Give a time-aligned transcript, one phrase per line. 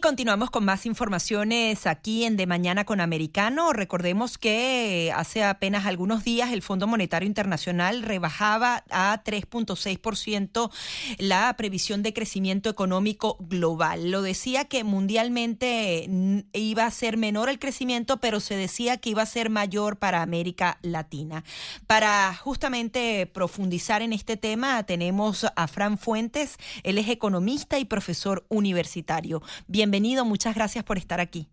[0.00, 3.72] Continuamos con más informaciones aquí en De Mañana con Americano.
[3.72, 10.70] Recordemos que hace apenas algunos días el Fondo Monetario Internacional rebajaba a 3.6%
[11.18, 14.10] la previsión de crecimiento económico global.
[14.10, 16.08] Lo decía que mundialmente
[16.52, 20.22] iba a ser menor el crecimiento, pero se decía que iba a ser mayor para
[20.22, 21.44] América Latina.
[21.86, 26.56] Para justamente profundizar en este tema, tenemos a Fran Fuentes.
[26.82, 29.42] Él es economista y profesor universitario.
[29.66, 29.87] Bienvenido,
[30.24, 31.46] muchas gracias por estar aquí.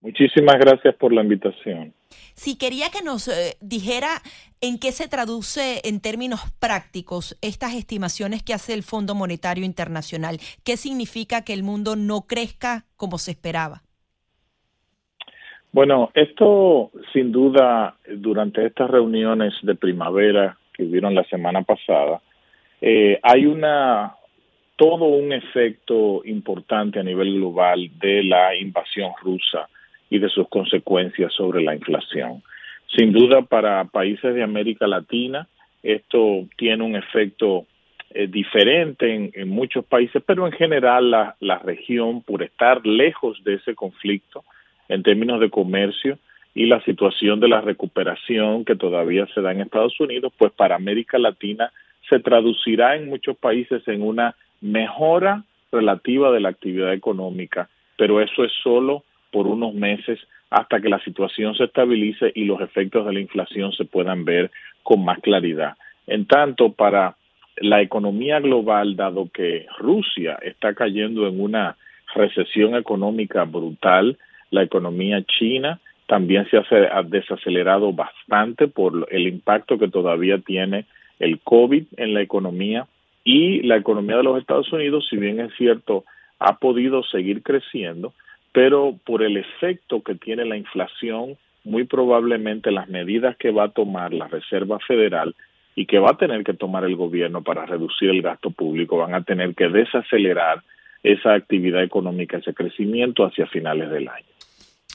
[0.00, 1.92] Muchísimas gracias por la invitación.
[2.34, 4.08] Si quería que nos eh, dijera
[4.62, 10.38] en qué se traduce en términos prácticos estas estimaciones que hace el Fondo Monetario Internacional.
[10.64, 13.82] ¿Qué significa que el mundo no crezca como se esperaba?
[15.72, 22.20] Bueno, esto sin duda durante estas reuniones de primavera que hubieron la semana pasada,
[22.80, 24.14] eh, hay una
[24.80, 29.68] todo un efecto importante a nivel global de la invasión rusa
[30.08, 32.42] y de sus consecuencias sobre la inflación.
[32.96, 35.46] Sin duda, para países de América Latina,
[35.82, 37.66] esto tiene un efecto
[38.08, 43.56] eh, diferente en, muchos países, pero en general la, la región, por estar lejos de
[43.56, 44.44] ese conflicto
[44.88, 46.18] en términos de comercio
[46.54, 50.76] y la situación de la recuperación que todavía se da en Estados Unidos, pues para
[50.76, 51.70] América Latina
[52.08, 58.44] se traducirá en muchos países en una mejora relativa de la actividad económica, pero eso
[58.44, 60.18] es solo por unos meses
[60.50, 64.50] hasta que la situación se estabilice y los efectos de la inflación se puedan ver
[64.82, 65.76] con más claridad.
[66.06, 67.16] En tanto, para
[67.56, 71.76] la economía global, dado que Rusia está cayendo en una
[72.14, 74.18] recesión económica brutal,
[74.50, 80.86] la economía china también se ha desacelerado bastante por el impacto que todavía tiene
[81.20, 82.86] el COVID en la economía
[83.24, 86.04] y la economía de los Estados Unidos, si bien es cierto,
[86.38, 88.14] ha podido seguir creciendo,
[88.52, 93.70] pero por el efecto que tiene la inflación, muy probablemente las medidas que va a
[93.70, 95.34] tomar la Reserva Federal
[95.76, 99.14] y que va a tener que tomar el gobierno para reducir el gasto público van
[99.14, 100.62] a tener que desacelerar
[101.02, 104.26] esa actividad económica, ese crecimiento hacia finales del año.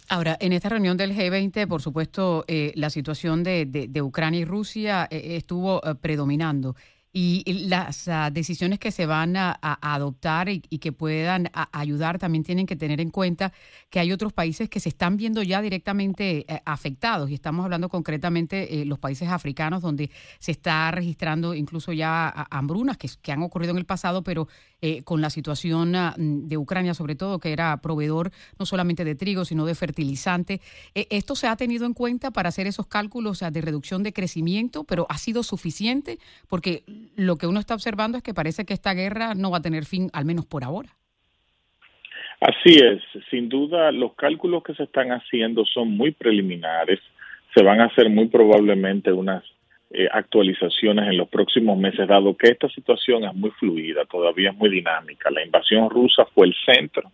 [0.07, 4.45] Ahora, en esta reunión del G20, por supuesto, eh, la situación de, de, Ucrania y
[4.45, 6.75] Rusia eh, estuvo eh, predominando
[7.17, 12.65] y las ah, decisiones que se van a, adoptar y, que puedan ayudar también tienen
[12.65, 13.53] que tener en cuenta
[13.89, 17.29] que hay otros países que se están viendo ya directamente eh, afectados.
[17.29, 22.97] Y estamos hablando concretamente eh, los países africanos donde se está registrando incluso ya hambrunas
[22.97, 24.49] que, que han ocurrido en el pasado, pero
[24.87, 28.29] eh, con la situación ah, de Ucrania sobre todo, que era proveedor
[28.59, 30.59] no solamente de trigo, sino de fertilizante.
[30.93, 35.07] ¿Esto se ha tenido en cuenta para hacer esos cálculos de reducción de crecimiento, pero
[35.09, 36.19] ha sido suficiente?
[36.47, 36.83] Porque
[37.15, 39.85] lo que uno está observando es que parece que esta guerra no va a tener
[39.85, 40.89] fin, al menos por ahora.
[42.39, 46.99] Así es, sin duda los cálculos que se están haciendo son muy preliminares,
[47.55, 49.43] se van a hacer muy probablemente unas
[49.91, 54.55] eh, actualizaciones en los próximos meses, dado que esta situación es muy fluida, todavía es
[54.57, 55.29] muy dinámica.
[55.31, 57.11] La invasión rusa fue el centro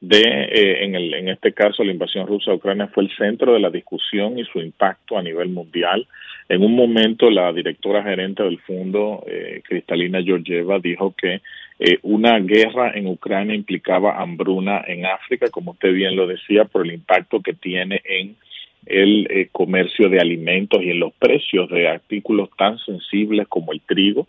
[0.00, 3.52] de, eh, en, el, en este caso, la invasión rusa a Ucrania fue el centro
[3.52, 6.06] de la discusión y su impacto a nivel mundial.
[6.48, 11.42] En un momento, la directora gerente del fondo, eh, Cristalina Georgieva, dijo que
[11.78, 16.86] eh, una guerra en Ucrania implicaba hambruna en África, como usted bien lo decía, por
[16.86, 18.36] el impacto que tiene en
[18.86, 23.80] el eh, comercio de alimentos y en los precios de artículos tan sensibles como el
[23.80, 24.26] trigo.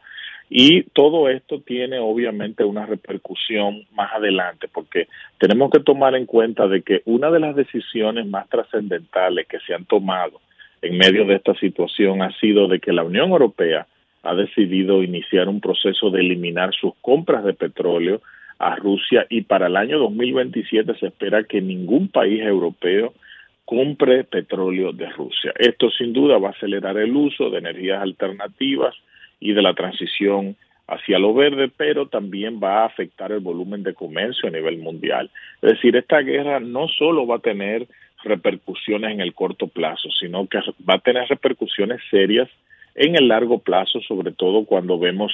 [0.50, 5.08] Y todo esto tiene obviamente una repercusión más adelante, porque
[5.38, 9.74] tenemos que tomar en cuenta de que una de las decisiones más trascendentales que se
[9.74, 10.42] han tomado
[10.82, 13.88] en medio de esta situación ha sido de que la Unión Europea
[14.24, 18.22] ha decidido iniciar un proceso de eliminar sus compras de petróleo
[18.60, 23.14] a Rusia y para el año 2027 se espera que ningún país europeo
[23.72, 25.54] compre petróleo de Rusia.
[25.58, 28.94] Esto sin duda va a acelerar el uso de energías alternativas
[29.40, 30.58] y de la transición
[30.88, 35.32] hacia lo verde, pero también va a afectar el volumen de comercio a nivel mundial.
[35.62, 37.88] Es decir, esta guerra no solo va a tener
[38.26, 42.50] repercusiones en el corto plazo, sino que va a tener repercusiones serias
[42.96, 45.32] en el largo plazo, sobre todo cuando vemos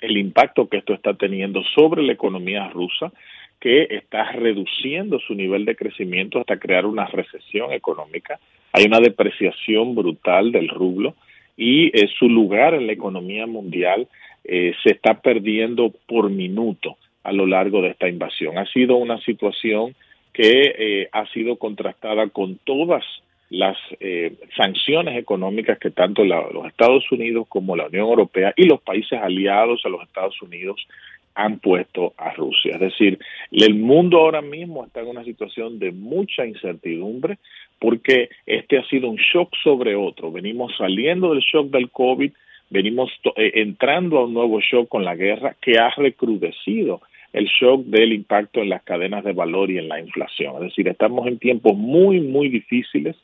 [0.00, 3.10] el impacto que esto está teniendo sobre la economía rusa,
[3.60, 8.38] que está reduciendo su nivel de crecimiento hasta crear una recesión económica.
[8.72, 11.14] Hay una depreciación brutal del rublo
[11.56, 14.06] y eh, su lugar en la economía mundial
[14.44, 18.58] eh, se está perdiendo por minuto a lo largo de esta invasión.
[18.58, 19.94] Ha sido una situación
[20.32, 23.04] que eh, ha sido contrastada con todas
[23.50, 28.80] las eh, sanciones económicas que tanto los Estados Unidos como la Unión Europea y los
[28.82, 30.86] países aliados a los Estados Unidos
[31.34, 32.74] han puesto a Rusia.
[32.74, 33.18] Es decir,
[33.52, 37.38] el mundo ahora mismo está en una situación de mucha incertidumbre
[37.78, 40.32] porque este ha sido un shock sobre otro.
[40.32, 42.32] Venimos saliendo del shock del COVID,
[42.70, 47.00] venimos eh, entrando a un nuevo shock con la guerra que ha recrudecido
[47.32, 50.56] el shock del impacto en las cadenas de valor y en la inflación.
[50.56, 53.16] Es decir, estamos en tiempos muy, muy difíciles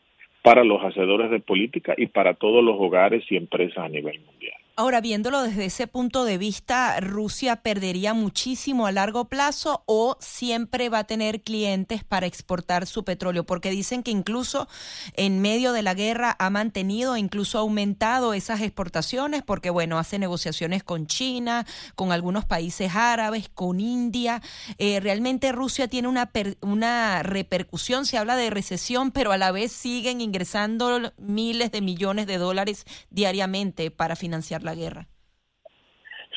[0.43, 4.64] para los hacedores de política y para todos los hogares y empresas a nivel mundial.
[4.77, 10.89] Ahora, viéndolo desde ese punto de vista, ¿Rusia perdería muchísimo a largo plazo o siempre
[10.89, 13.47] va a tener clientes para exportar su petróleo?
[13.47, 14.67] Porque dicen que incluso
[15.13, 20.83] en medio de la guerra ha mantenido, incluso aumentado esas exportaciones, porque bueno, hace negociaciones
[20.83, 24.43] con China, con algunos países árabes, con India.
[24.79, 26.33] Eh, realmente Rusia tiene una,
[26.63, 32.27] una repercusión, se habla de recesión, pero a la vez siguen ingresando miles de millones
[32.27, 35.07] de dólares diariamente para financiar la guerra.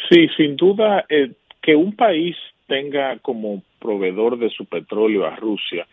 [0.10, 1.32] Sí, sin duda, eh,
[1.62, 2.36] que un país
[2.68, 5.88] tenga como proveedor de su petróleo a Rusia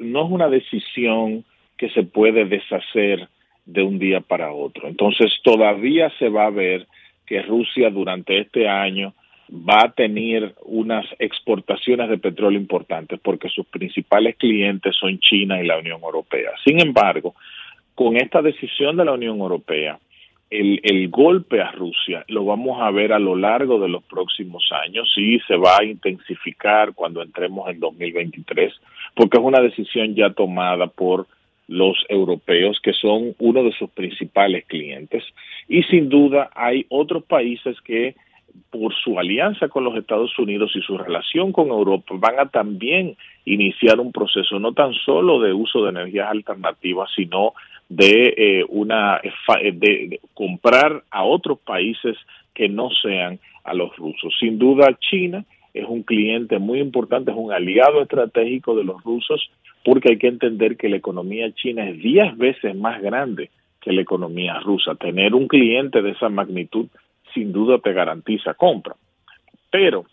[0.00, 1.44] no es una decisión
[1.76, 3.28] que se puede deshacer
[3.66, 4.88] de un día para otro.
[4.88, 6.86] Entonces, todavía se va a ver
[7.26, 9.14] que Rusia durante este año
[9.50, 15.66] va a tener unas exportaciones de petróleo importantes porque sus principales clientes son China y
[15.66, 16.50] la Unión Europea.
[16.64, 17.34] Sin embargo,
[17.94, 19.98] con esta decisión de la Unión Europea,
[20.50, 25.12] el, golpe a Rusia lo vamos a ver a lo largo de los próximos años
[25.16, 28.72] y se va a intensificar cuando entremos en 2023,
[29.14, 31.26] porque es una decisión ya tomada por
[31.66, 35.24] los europeos, que son uno de sus principales clientes.
[35.68, 38.14] Y sin duda hay otros países que
[38.70, 43.16] por su alianza con los Estados Unidos y su relación con Europa van a también
[43.44, 47.54] iniciar un proceso no tan solo de uso de energías alternativas, sino
[47.88, 52.16] de eh, una eh, de, comprar a otros países
[52.54, 54.34] que no sean a los rusos.
[54.38, 59.50] Sin duda China es un cliente muy importante, es un aliado estratégico de los rusos
[59.84, 63.50] porque hay que entender que la economía china es diez veces más grande
[63.80, 64.94] que la economía rusa.
[64.94, 66.86] Tener un cliente de esa magnitud
[67.34, 68.94] sin duda te garantiza compra.
[69.70, 70.06] Pero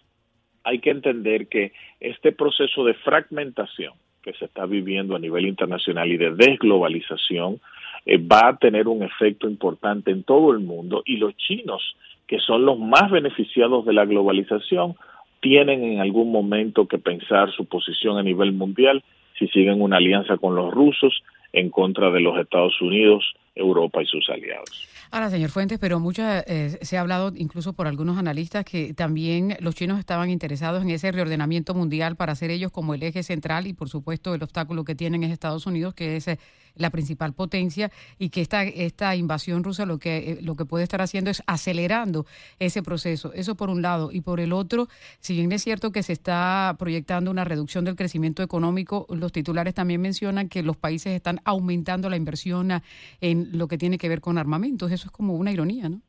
[0.64, 6.12] hay que entender que este proceso de fragmentación que se está viviendo a nivel internacional
[6.12, 7.60] y de desglobalización
[8.06, 11.96] eh, va a tener un efecto importante en todo el mundo y los chinos,
[12.28, 14.96] que son los más beneficiados de la globalización,
[15.42, 19.04] tienen en algún momento que pensar su posición a nivel mundial
[19.38, 24.06] si siguen una alianza con los rusos en contra de los Estados Unidos, Europa y
[24.06, 24.88] sus aliados.
[25.14, 29.58] Ahora, señor Fuentes, pero mucho eh, se ha hablado incluso por algunos analistas que también
[29.60, 33.68] los chinos estaban interesados en ese reordenamiento mundial para ser ellos como el eje central
[33.68, 36.40] y por supuesto el obstáculo que tienen es Estados Unidos, que es eh,
[36.76, 40.84] la principal potencia y que esta, esta invasión rusa lo que, eh, lo que puede
[40.84, 42.26] estar haciendo es acelerando
[42.60, 43.34] ese proceso.
[43.34, 44.14] Eso por un lado.
[44.14, 44.88] Y por el otro,
[45.20, 49.74] si bien es cierto que se está proyectando una reducción del crecimiento económico, los titulares
[49.74, 52.82] también mencionan que los países están aumentando la inversión
[53.20, 54.92] en lo que tiene que ver con armamentos.
[54.92, 56.02] Eso es como una ironía, ¿no?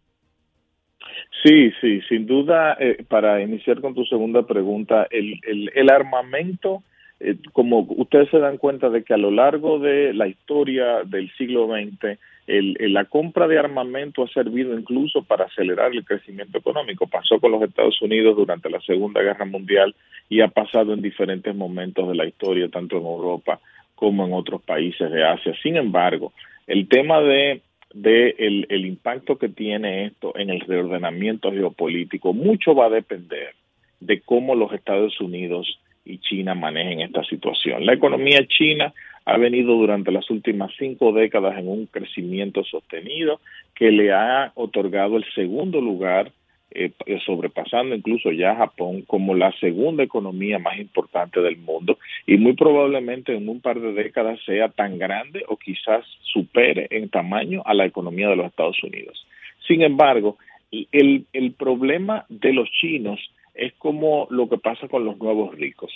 [1.42, 6.84] Sí, sí, sin duda, eh, para iniciar con tu segunda pregunta, el, el, el armamento
[7.24, 11.30] eh, como ustedes se dan cuenta de que a lo largo de la historia del
[11.36, 17.06] siglo XX, el, la compra de armamento ha servido incluso para acelerar el crecimiento económico.
[17.06, 19.94] Pasó con los Estados Unidos durante la Segunda Guerra Mundial
[20.28, 23.60] y ha pasado en diferentes momentos de la historia, tanto en Europa
[23.94, 25.54] como en otros países de Asia.
[25.62, 26.32] Sin embargo,
[26.66, 27.62] el tema de,
[27.94, 33.54] de el, el impacto que tiene esto en el reordenamiento geopolítico, mucho va a depender
[34.00, 37.86] de cómo los Estados Unidos y China manejen esta situación.
[37.86, 38.92] La economía china
[39.24, 43.40] ha venido durante las últimas cinco décadas en un crecimiento sostenido
[43.74, 46.32] que le ha otorgado el segundo lugar,
[46.74, 52.54] eh, sobrepasando incluso ya Japón como la segunda economía más importante del mundo y muy
[52.54, 57.74] probablemente en un par de décadas sea tan grande o quizás supere en tamaño a
[57.74, 59.26] la economía de los Estados Unidos.
[59.66, 60.38] Sin embargo,
[60.70, 63.20] el, el problema de los chinos
[63.54, 65.92] es como lo que pasa con los nuevos ricos.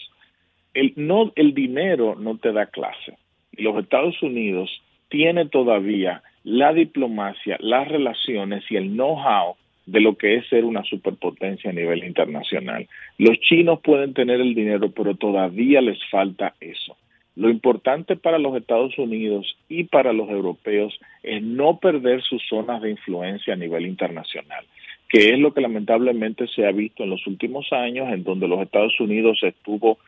[0.74, 3.16] El, no, el dinero no te da clase.
[3.52, 4.70] Los Estados Unidos
[5.08, 9.56] tiene todavía la diplomacia, las relaciones y el know-how
[9.86, 12.88] de lo que es ser una superpotencia a nivel internacional.
[13.18, 16.96] Los chinos pueden tener el dinero, pero todavía les falta eso.
[17.36, 22.82] Lo importante para los Estados Unidos y para los europeos es no perder sus zonas
[22.82, 24.64] de influencia a nivel internacional
[25.08, 28.60] que es lo que lamentablemente se ha visto en los últimos años, en donde los
[28.60, 29.98] Estados Unidos estuvo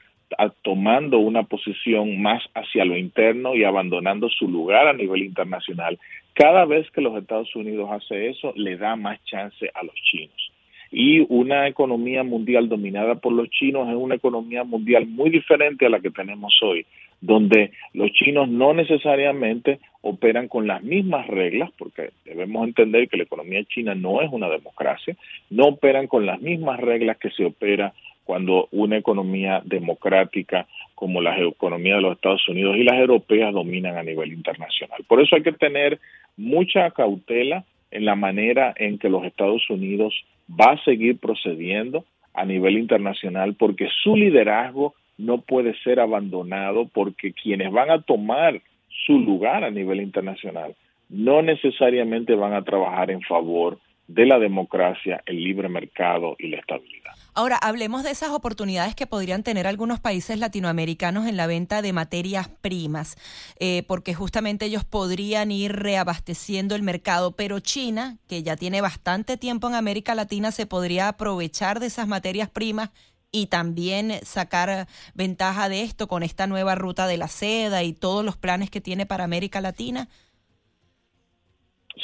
[0.63, 5.99] tomando una posición más hacia lo interno y abandonando su lugar a nivel internacional.
[6.35, 10.53] Cada vez que los Estados Unidos hace eso, le da más chance a los chinos.
[10.91, 15.91] Y una economía mundial dominada por los chinos es una economía mundial muy diferente a
[15.91, 16.87] la que tenemos hoy,
[17.21, 23.25] donde los chinos no necesariamente operan con las mismas reglas, porque debemos entender que la
[23.25, 25.17] economía china no es una democracia,
[25.51, 27.93] no operan con las mismas reglas que se opera
[28.29, 33.97] cuando una economía democrática como la economía de los Estados Unidos y las europeas dominan
[33.97, 35.03] a nivel internacional.
[35.09, 35.99] Por eso hay que tener
[36.37, 40.13] mucha cautela en la manera en que los Estados Unidos
[40.47, 42.05] va a seguir procediendo
[42.35, 48.61] a nivel internacional porque su liderazgo no puede ser abandonado porque quienes van a tomar
[49.07, 50.75] su lugar a nivel internacional
[51.09, 56.57] no necesariamente van a trabajar en favor de la democracia, el libre mercado y la
[56.59, 57.13] estabilidad.
[57.35, 61.93] Ahora, hablemos de esas oportunidades que podrían tener algunos países latinoamericanos en la venta de
[61.93, 63.17] materias primas,
[63.61, 69.37] eh, porque justamente ellos podrían ir reabasteciendo el mercado, pero China, que ya tiene bastante
[69.37, 72.91] tiempo en América Latina, se podría aprovechar de esas materias primas
[73.31, 78.25] y también sacar ventaja de esto con esta nueva ruta de la seda y todos
[78.25, 80.09] los planes que tiene para América Latina?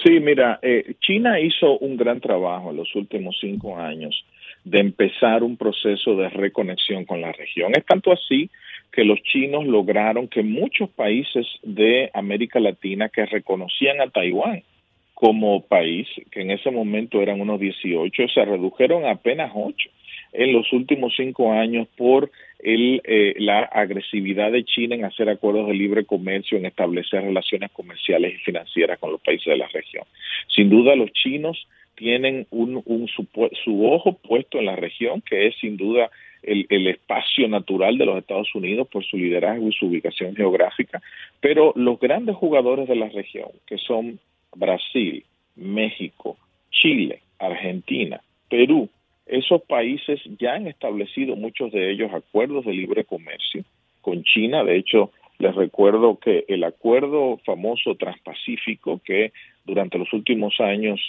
[0.03, 4.25] Sí, mira, eh, China hizo un gran trabajo en los últimos cinco años
[4.65, 7.73] de empezar un proceso de reconexión con la región.
[7.77, 8.51] Es tanto así
[8.91, 14.63] que los chinos lograron que muchos países de América Latina que reconocían a Taiwán
[15.13, 19.91] como país, que en ese momento eran unos 18, se redujeron a apenas 8
[20.35, 25.69] en los últimos cinco años por el, eh, la agresividad de China en hacer acuerdos
[25.69, 30.05] de libre comercio, en establecer relaciones comerciales y financieras con los países de la región.
[30.49, 33.27] Sin duda, los chinos tienen un, un su,
[33.65, 36.11] su, ojo puesto en la región, que es sin duda
[36.43, 41.01] el, el, espacio natural de los Estados Unidos por su liderazgo y su ubicación geográfica,
[41.41, 44.19] pero los grandes jugadores de la región, que son
[44.57, 45.25] Brasil,
[45.55, 46.37] México,
[46.71, 48.89] Chile, Argentina, Perú,
[49.27, 53.65] esos países ya han establecido muchos de ellos acuerdos de libre comercio
[54.01, 54.65] con China.
[54.65, 59.33] De hecho, les recuerdo que el acuerdo famoso transpacífico que
[59.65, 61.01] durante los últimos años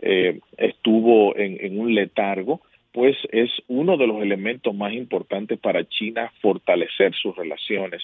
[0.00, 2.60] eh, estuvo en, en un letargo,
[2.92, 8.02] pues es uno de los elementos más importantes para China fortalecer sus relaciones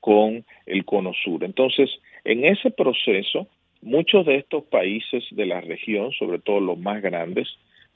[0.00, 1.44] con el Cono Sur.
[1.44, 1.90] Entonces,
[2.24, 3.48] en ese proceso,
[3.82, 7.48] muchos de estos países de la región, sobre todo los más grandes,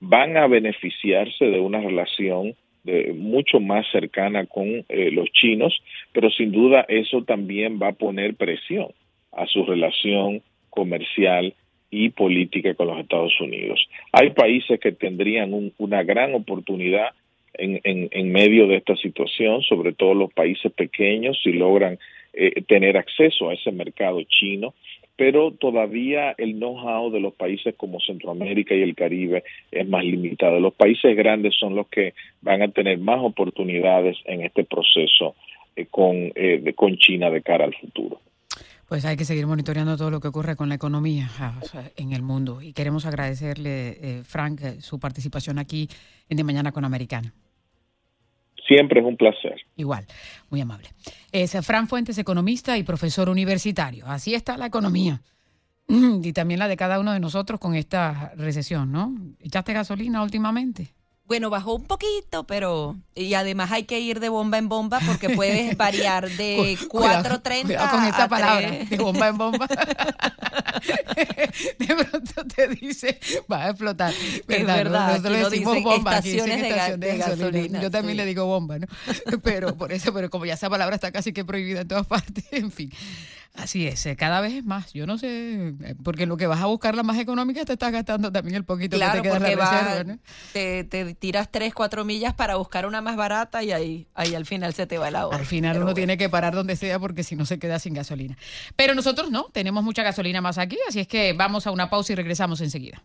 [0.09, 5.83] van a beneficiarse de una relación de, mucho más cercana con eh, los chinos,
[6.13, 8.89] pero sin duda eso también va a poner presión
[9.33, 11.55] a su relación comercial
[11.91, 13.89] y política con los Estados Unidos.
[14.13, 17.13] Hay países que tendrían una gran oportunidad
[17.55, 21.99] en, en, en, medio de esta situación, sobre todo los países pequeños, si logran
[22.33, 24.75] eh, tener acceso a ese mercado chino
[25.17, 30.59] pero todavía el know-how de los países como Centroamérica y el Caribe es más limitado.
[30.59, 35.35] Los países grandes son los que van a tener más oportunidades en este proceso
[35.77, 38.21] eh, con, eh, con China de cara al futuro.
[38.89, 41.61] Pues hay que seguir monitoreando todo lo que ocurre con la economía ah,
[41.97, 45.89] en el mundo y queremos agradecerle, eh, Frank, su participación aquí
[46.29, 47.33] en De Mañana con Americano.
[48.67, 49.57] Siempre es un placer.
[49.77, 50.07] Igual,
[50.51, 50.89] muy amable.
[51.33, 54.07] Es Fran Fuentes, economista y profesor universitario.
[54.07, 55.21] Así está la economía.
[55.87, 59.15] Y también la de cada uno de nosotros con esta recesión, ¿no?
[59.41, 60.95] ¿Echaste gasolina últimamente?
[61.27, 65.31] Bueno, bajó un poquito, pero y además hay que ir de bomba en bomba porque
[65.31, 69.67] puedes variar de 4.30 con esta palabra, de bomba en bomba.
[71.79, 73.19] de pronto te dice,
[73.51, 74.13] va a explotar.
[74.13, 77.81] Es verdad, nosotros le decimos bomba, estaciones de, estación de, gasolina.
[77.81, 78.87] Yo también le digo bomba, ¿no?
[79.43, 82.45] Pero por eso, pero como ya esa palabra está casi que prohibida en todas partes,
[82.51, 82.93] en fin.
[83.55, 84.93] Así es, eh, cada vez es más.
[84.93, 87.93] Yo no sé, eh, porque lo que vas a buscar la más económica te estás
[87.93, 90.05] gastando también el poquito que te queda en la reserva.
[90.05, 90.19] ¿no?
[90.53, 94.45] Te, te, tiras 3, 4 millas para buscar una más barata y ahí, ahí al
[94.45, 95.37] final se te va el agua.
[95.37, 98.37] Al final uno tiene que parar donde sea porque si no se queda sin gasolina.
[98.75, 102.13] Pero nosotros no, tenemos mucha gasolina más aquí, así es que vamos a una pausa
[102.13, 103.05] y regresamos enseguida.